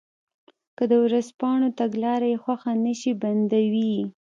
[0.77, 4.03] که د ورځپاڼو تګلاره یې خوښه نه شي بندوي یې.